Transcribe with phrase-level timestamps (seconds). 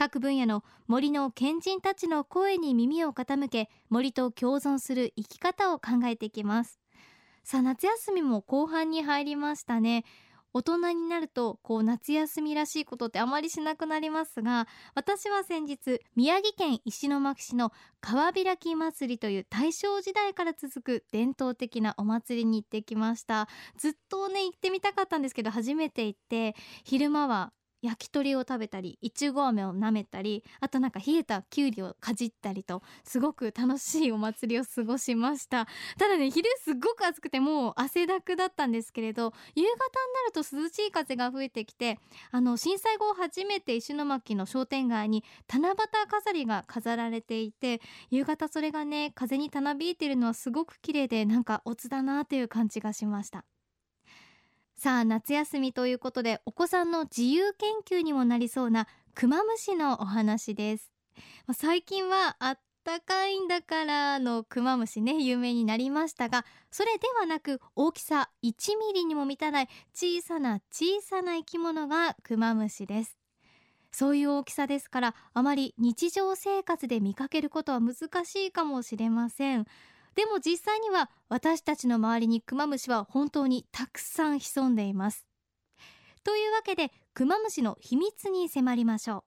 [0.00, 6.80] 各分野の森の賢人たちの声に耳を傾け森と共存する生き方を考えていきます。
[7.44, 10.06] さあ夏休みも後半に入りましたね。
[10.54, 17.70] 大人になるとこう夏休みらしいことってあまりしなくなりますが私は先日宮城県石巻市の
[18.00, 23.48] 川開き祭りという大正時代から続く伝統的なお祭りに行ってきました。
[23.76, 35.66] ずっとね行ってみたかったんですけど初めて行って昼間は焼き鳥を食べたりいちご飴を舐めたりあとなんか冷えたきゅうりをかじったりとすごく楽しいお祭りを過ごしました。
[35.98, 39.72] ただね昼すっごく暑くてもう汗だくだったんですけれど夕方にな
[40.26, 41.98] ると涼しい風が吹いてきて
[42.30, 45.76] あの震災後初めて石巻の商店街に七夕
[46.08, 53.44] 飾りが飾られていて夕方それがね風にたなびいているのはすごく綺麗でなんかオツだなという感じがしました。
[54.82, 60.90] さあ夏休みということでお子さんの自由研究にもなりそうなクマムシのお話です。
[61.52, 73.18] 最近はあったかいんだからのクマムシね有名になりましたがそれではなく大きさ1ミリにも満たない小さな小さな生き物がクマムシです。
[73.92, 79.66] そういう大きさですからあまり日常生活で見かけることは難しいかもしれません。
[80.14, 85.26] でも実際には私たちの周りにクマムシは本当にたくさん潜んでいます。
[86.24, 89.24] というわけでクマムシの秘密に迫りましょ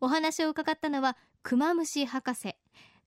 [0.00, 0.06] う。
[0.06, 2.54] お話を伺ったのはクマムシ博士。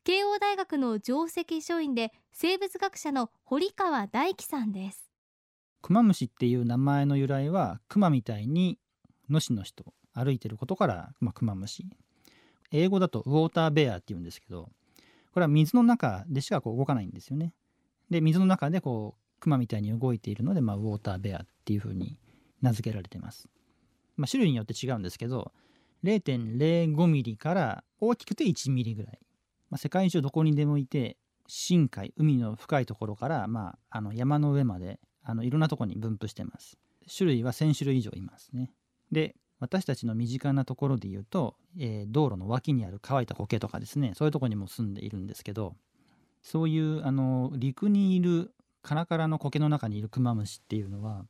[0.03, 5.09] 慶応大学の上席書院で生物学者の堀川大樹さんです。
[5.81, 8.77] クマムシっていう名前の由来はクマみたいに
[9.29, 11.85] のしのしと歩いてることから、まあ、クマムシ。
[12.71, 14.69] 英語だとウォーターベアって言うんですけど
[15.35, 17.51] これは水の中でしかこう動かないんですよね。
[18.09, 22.17] で水の中でこうクマみたいに動いているので、まあ、ウォーターベアっていうふうに
[22.61, 23.49] 名付けられています。
[24.15, 25.51] まあ、種類によって違うんですけど
[26.05, 29.19] 0.05ミリから大きくて1ミリぐらい、
[29.69, 36.77] まあ、世界中どこにでもいて深海海の深いところから、まあ、あの山の上まであのいろんなところに分布してます
[37.13, 38.71] 種類は1000種類以上いますね
[39.11, 45.75] で私たちの身近なところで言うと、えー、道路の脇にある乾いた苔とかですねそういうとこにも住んでいるんですけど
[46.43, 48.51] そういうあの陸にいる
[48.83, 51.25] カラカラの苔の中にいるクマムシっていうのは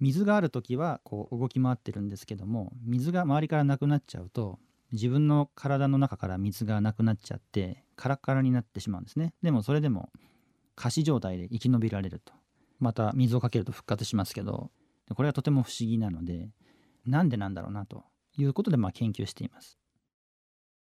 [0.00, 4.58] 水がある時はこう動き回ってるんですけども水が周りからなくなっちゃうと
[4.92, 9.34] 自分の体の中から水がなくなっちゃってカラカラになってしまうんですね。
[9.42, 10.08] でもそれでも
[10.74, 12.32] 仮死状態で生き延びられると。
[12.78, 14.70] また水をかけると復活しますけど
[15.14, 16.48] これはとても不思議なので
[17.08, 18.04] なんでなんだろうなと
[18.36, 19.78] いうことでまあ研究しています。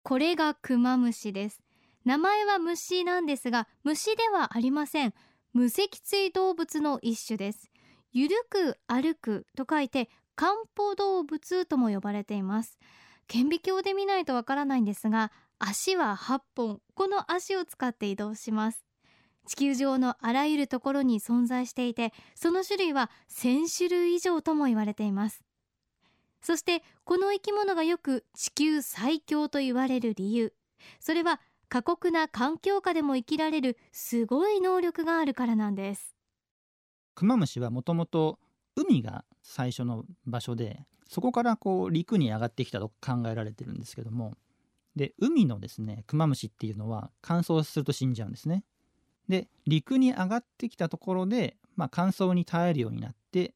[0.03, 1.61] これがクマムシです。
[2.05, 5.15] 名前は虫なんですが虫ではありません。
[5.53, 7.71] 無脊椎動物の一種です。
[8.13, 12.79] ゆるく歩くと書いて漢方動物とも呼ばれています。
[13.29, 16.81] 顕微鏡で見ないとわからないんですが足は8本。
[16.95, 18.85] この足を使って移動します。
[19.47, 25.45] 地球上のあらゆるところに存在していてその種類は1000種類以上とも言われています。
[26.43, 30.53] そしてこの生き物がよく地球最強と言われる理由。
[31.01, 36.17] それは過酷な環境下でも生きられるすごい能力があるからなんです。
[37.15, 38.39] クマムシはもともと
[38.75, 44.35] 海が最初の場所でそこからこう陸に上がってきたと考えられてるんですけども。
[44.95, 48.65] で海のですねクマムシっていうのは乾燥すると死んじゃうんですね。
[49.29, 53.55] で陸に上がってきたところで、まあ、乾燥に耐えるようになって、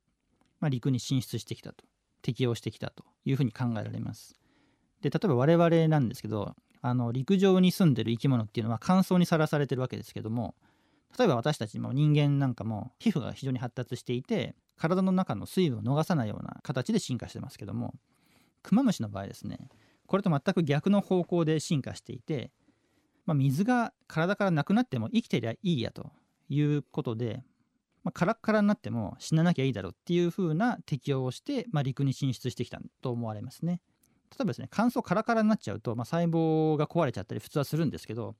[0.60, 1.84] まあ、陸に進出してきたと。
[2.22, 4.34] 適応してきたというふうに考えられます。
[5.02, 10.54] で例えば我々なんですけどあの陸上に住んでる生き物っていうのは乾燥にさらされてるわけですけども
[11.18, 17.94] 例えば私たちも人間なんかも皮膚が非常に発達していて体の中の水分を逃さないような形で進化してますけども
[18.62, 19.68] クマムシの場合ですね
[20.06, 22.50] これと全く逆の方向で進化していて、
[23.24, 26.10] まあ、水が体からなくなっても生きてりゃいいやと
[26.48, 27.42] いうことで
[28.06, 33.80] まあ、カラッカラになっても死ななきゃいいだろうっていう風な適応をして、まあ、陸に進出してきたと思われますね。
[34.30, 38.36] 例えばですね乾燥カラカラになっちゃうと、まあ、細胞が壊れちゃったり普通はするんですけど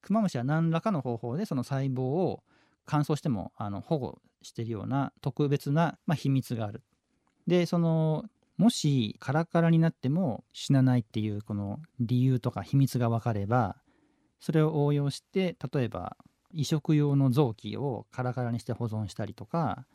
[0.00, 2.42] クマムシは何らかの方法でその細胞を
[2.86, 6.82] 乾燥してもあの保護してるような特別な、まあ、秘密がある。
[7.46, 8.24] でその
[8.56, 13.76] もしカラカラになっても死なないっていうこの理由とか秘密が分かれば
[14.38, 16.16] それを応用して例えば
[16.52, 19.86] 移植用の臓器をカラカラにして保存したりとか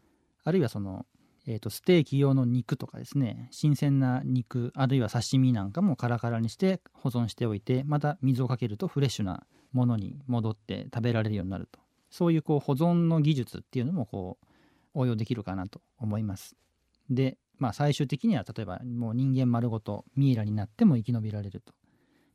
[0.44, 1.06] あるいはその、
[1.48, 11.80] えー、とステーキ用の肉とかですね新鮮な肉あるいは刺身なんかもカラカラにして保存しておいてまた水をかけるとフレッシュなものに戻って食べられるようになると
[12.10, 14.46] そういうこう保存の技術っていうのもこう
[14.94, 16.56] 応用できるかなと思います。
[17.10, 21.74] でまあ最終的には例えばもう人間丸ごとミイラになっても生き延びられると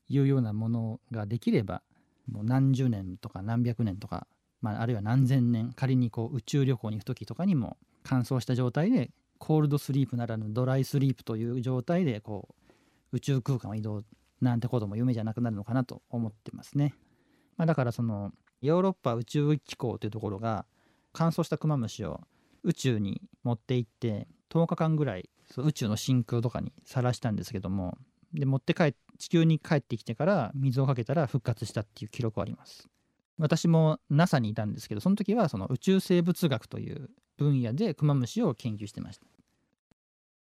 [0.09, 1.83] いうようなものができれば
[2.31, 4.27] もう何十年とか何百年とか、
[4.61, 12.49] まあ、あるいは何千年仮にこう宇宙旅行に行く時とかにも乾燥した状態でコールドスリープならぬドライスリープという状態でこ
[13.13, 14.03] う宇宙空間を移動
[14.41, 16.95] なんてことも夢じゃなくなるのかなと思ってますね。
[17.57, 18.33] まあ、だからその
[18.63, 20.67] ヨーロッパ宇宙機構というところが
[21.13, 22.21] 乾燥したクマムシを
[22.63, 27.97] 宇宙に持って行って10日間ぐらい宇宙の真空とかにさらしたんですけども
[28.33, 32.89] で持って帰って地球に帰ってきてから水をかけたら復活したっていう記録はあります。
[33.39, 39.27] 私も NASA にいたんですけどその時はその宇宙生物学という分野でクマムシを研究してました。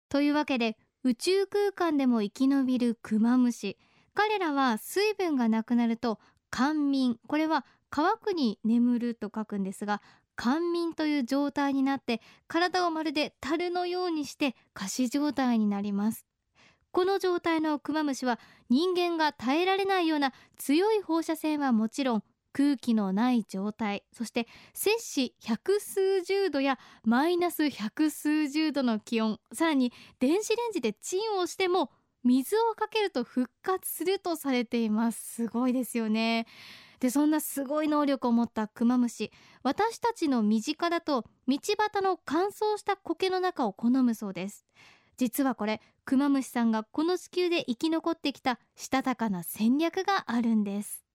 [0.10, 3.77] というわけで宇宙空間でも生き延びるクマムシ。
[4.13, 6.19] 彼らは水分がなくなると
[6.50, 7.18] 寒眠。
[7.27, 10.01] これは乾くに眠ると書くんですが
[10.36, 16.25] 寒眠という状態になって体をまるで樽のようにして仮死状態になります。
[16.96, 18.40] この状態のクマムシは
[18.70, 24.06] 人間が耐えられないような強い放射線はもちろん空気のない状態。
[24.14, 29.42] そして摂氏百数十度やマイナス百数十度の気温。
[29.52, 31.92] さらに電子レンジでチンをしても
[32.24, 35.34] 水をかけると復活するとされています。
[35.34, 36.48] すごいですよね。
[37.02, 39.34] でそんなすごい能力を持ったクマムシ。
[39.64, 44.66] 私たちの身近だと道端の乾燥した苔の中を好むそうです。
[45.18, 51.06] 実はこれクマムシさんがこの地球で生き残ってきたしたたかな戦略があるんです。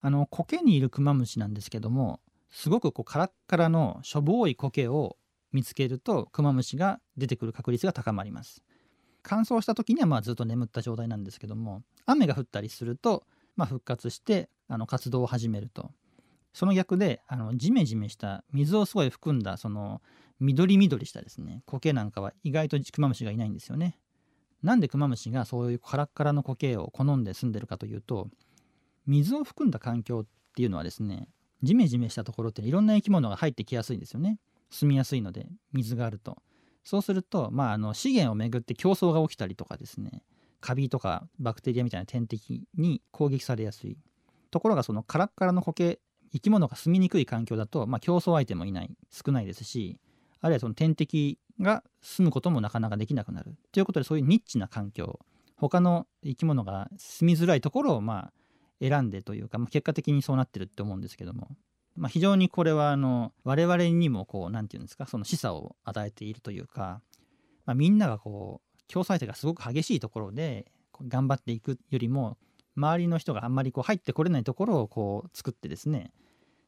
[0.00, 2.20] あの苔にいるクマムシなんですけども
[2.50, 5.16] すごくこうカラッカラのしょぼい苔を
[5.52, 8.62] 見つけるとクマムシが出てくる確率が高まります。
[9.22, 13.24] 乾燥した時にはまあずっと眠った状態なんですけども雨が降ったりすると
[13.56, 15.90] まあ復活してあの活動を始めると。
[16.52, 20.02] その逆であのジメジメした水をすごい含んだその
[20.40, 23.98] 緑緑したですね苔なんかは意外とクマムシがいないんですよね。
[24.62, 28.28] なんでクマムシがそういうカラッカラの苔を好んで住んでるかというと
[29.06, 31.28] 水を含んだ環境っていうのはですね
[31.62, 34.38] ジメジメしたところっていろんな生き物が入ってきやすいんですよね。
[34.70, 36.38] 住みやすいので水があると。
[36.84, 40.22] そうすると、まあ、あの資源をめぐって競争が起きたりとかですね
[40.60, 43.98] カビとかバクテリアみたいな天敵に攻撃されやすい。
[44.50, 46.00] ところがそのカラッカラの苔
[46.32, 49.98] 生き物が住みにくい環境だと、まあ、競争相手もいない少ないですし
[50.40, 53.56] あるいはその天敵が住むこともなかなかできなくなる。
[53.72, 55.18] ということでそういうニッチな環境
[55.56, 58.32] 他の生き物が住みづらいところをまあ
[58.80, 61.48] 選んでというか、まあ、結果的にそうなってるって思うんですけども、
[61.96, 67.00] まあ、非常にこれはあの我々にもこう何て言うんですかその示唆を与えているというか、
[67.66, 70.70] まあ、みんながこう競争相手がすごく激しいところで
[71.06, 72.38] 頑張っていくよりも
[72.78, 76.12] 周りの人があんまりこう入ってこれないところをこう作ってですね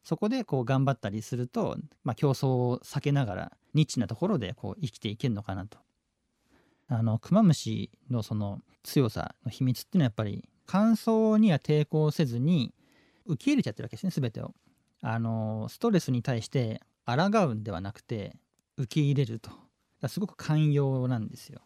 [0.03, 5.77] そこでこう頑張ったりすると、まあ、競争を避けながらニッチなところでこう生きていけるのかなと。
[6.87, 12.73] あのクマムシのその強さの秘密っていうのはやっぱり乾燥には抵抗せずに
[13.25, 14.53] 受け入れちゃってるわけですね全てを。
[15.03, 17.15] あのストレスに対して抗
[17.47, 18.35] うんではなくて
[18.77, 19.51] 受け入れると。
[20.07, 21.61] すごく寛容なんですよ。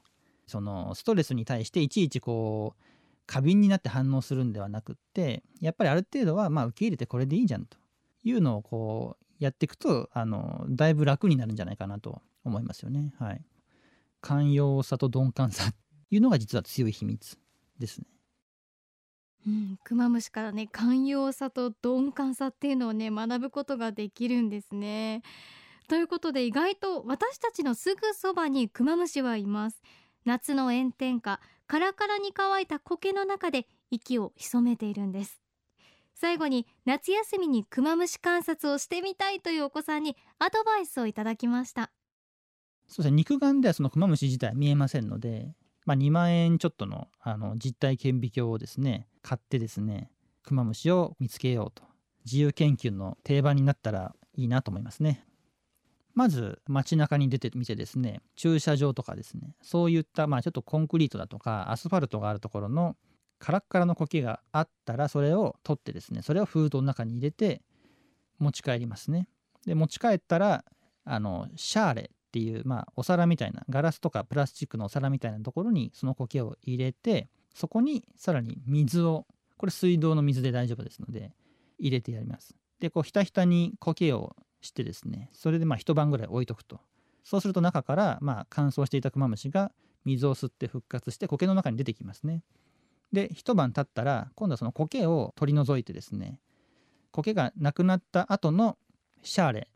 [0.46, 2.84] そのストレスに対していちいちこう
[3.26, 7.78] 過敏になって反応するんではなくってやっぱりある程度はまあ受け入れてこれでいいじゃんと
[8.24, 13.14] いうのをこうやっていくとあのだいぶ楽になるんじゃないかなと思いますよね。
[13.20, 13.42] はい、
[14.22, 15.72] 寛容さと鈍感さ
[16.12, 17.38] いうのが実は強い秘密
[17.80, 18.06] ですね。
[19.48, 25.22] うん、クマムシからね寛容さと鈍感さっていうのをね学ぶことができるんですね。
[25.88, 29.82] ということで意外と私たちのすぐそばにクマムシはいます。
[30.26, 35.42] 夏の炎天下カラカラに乾いた苔の中で息を潜めているんです。
[36.14, 41.92] 最後に夏休みにクマムシ観察をしてみたいというお子さんにアドバイスをいただきました。
[42.88, 43.12] そうですね。
[43.12, 45.56] 肉眼ではそのクマムシ自体見えませんので、
[45.86, 50.12] まあ、2万円ちょっとのあの実体顕微鏡をですね買ってですね
[50.44, 51.84] クマムシを見つけようと
[52.26, 55.26] 自由研究の定番になったらいいなと思いますね。
[56.16, 62.96] まず街中に出てみてですね駐車場とかですねそういったまあちょっとコンクリートだとかアスファルトがあるところの
[63.38, 67.62] カラッカラの苔があったらそれを取ってですねそれをフードの中に入れて
[68.40, 69.28] 持ち帰りますね。
[69.66, 70.66] で持ち帰ったら
[71.04, 81.32] あのシャーレってっていう、まあ、お皿みたいなガラスとかプラスチックのお皿みたいなところにその苔を入れてそこにさらに水をこれ水道の水で大丈夫ですので
[81.80, 82.54] 入れてやります。
[82.82, 86.80] でこうひたひたに苔をしてですねそれでまあ一晩ぐらい置いとくと。
[87.24, 89.72] そうすると中からまあ乾燥していたクマムシが
[90.06, 92.44] 水を吸って復活して苔の中に出てきますね。
[93.12, 96.40] で一晩経ったら今度はその苔を取り除いてですね
[97.12, 98.78] 苔がなくなった後の
[99.24, 99.70] シャーレ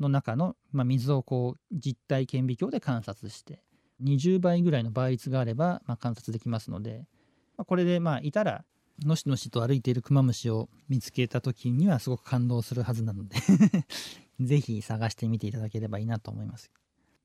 [0.00, 3.62] の中の、まあ、水をこう実体顕微鏡で観察して
[4.02, 7.06] 20倍ぐらいの倍率があれば、まあ、観察できますので、
[7.56, 8.64] まあ、これでまあいたら
[9.04, 13.36] のしのしと歩いているクマムシを見つけた時にはすごく感動するはずなので。
[14.40, 16.70] 是非探してみていただければいいなと思います。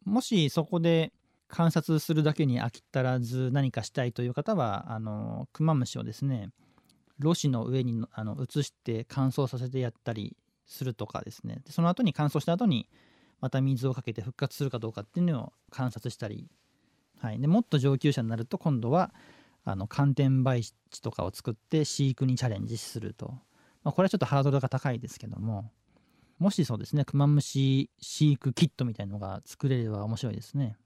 [0.06, 1.12] もしそこで
[1.48, 6.50] 観察するだけに飽き足らず何かしたいという方はあのクマムシをですね
[7.18, 11.62] ろ紙の上にあの移して乾燥させてやったりするとかですね。
[11.66, 12.88] でその後に乾燥した後に
[13.42, 16.50] また水をかけて復活するかどうかっていうのを観察したり、
[17.20, 19.13] はい、でもっと上級者になると今度は
[19.63, 23.28] あの寒天培地とかを作って飼育にチャレンジすると、
[23.84, 25.72] まあ、これはちょっとハードルが高いですけども。
[26.39, 30.77] もしそうですねクマムシ飼育キットみたいのが作れれば面白いですね。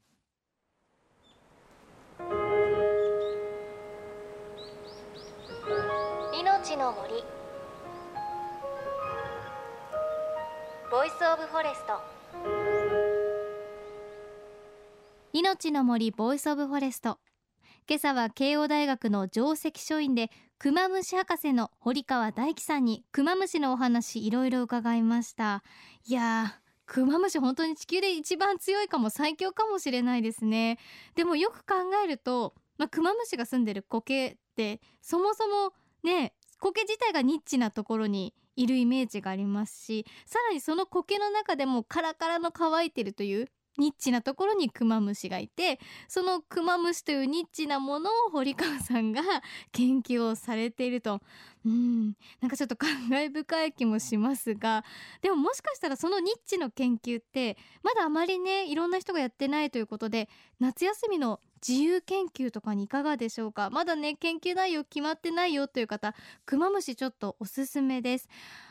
[6.64, 7.24] 命の森。
[10.90, 12.02] Voice of Forest。
[15.34, 17.20] 命の森 Voice of Forest。
[17.88, 20.32] 今朝は慶応大学の上席所員で
[20.64, 25.62] クマムシ博士の堀川大樹さんにクマムシのお話いろいろ伺いました。
[26.06, 30.80] いやークマムシ本当に地球で一番強いかも最強かもしれないですね。
[31.16, 49.22] でもよく考えると、まあ、クマムシが住んでる苔ってそもそもね苔自体がニッチなところにいるイメージがありますしさらにその苔の中でもカラカラの乾いてるというニッチなところにクマムシがいてそのクマムシというニッチなものを堀川さんが
[49.72, 51.22] 研究をされていると。
[51.66, 52.08] うん。
[52.42, 54.84] なんかちょっと感慨深い気もしますが
[55.22, 60.28] でももしかしたらそのニッチの研究ってまだあまりねいろんな人がやってないということで
[60.60, 63.70] 夏休みの自由研究とかにいかがでしょうか？
[63.70, 66.14] まだね研究内容決まってないよという方
[66.46, 68.28] クマムシちょっとおすすめです。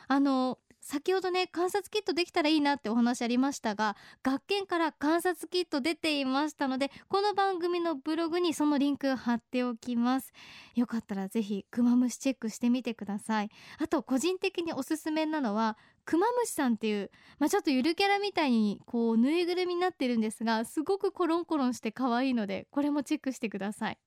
[0.09, 10.33] あの先ほどね観察キットできたらいいなってお話ありましたが学研から観察キット出ていましたのでこの番組のブログにそのリンク貼っておきます。
[10.75, 13.51] よかったらぜひクマムシチェックしてみてください。
[13.79, 23.99] あと個人的におすすめなのはクマムシさんっていう、まあ、ちょっとゆるキャラみたいにこうぬいぐるみになってるんですがすごくコロンコロンして可愛いのでこれもチェックしてください。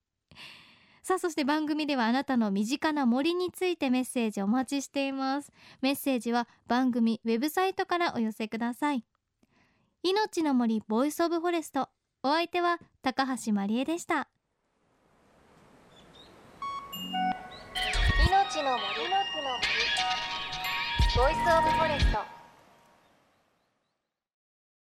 [1.03, 5.51] さあそして番組ではあなたの身近な森についてメッセージお待ちしています。
[5.81, 9.05] メッセージは番組ウェブサイトからお寄せください。
[10.01, 11.89] 命の森 Voice of Forest。
[12.23, 14.29] お相手は高橋真理恵でした。
[18.55, 18.83] 命の森
[21.13, 22.34] ボイスオブフォレスト。